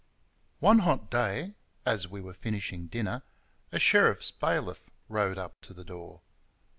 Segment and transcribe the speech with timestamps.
[0.59, 1.53] One hot day,
[1.85, 3.21] as we were finishing dinner,
[3.71, 6.21] a sheriff's bailiff rode up to the door.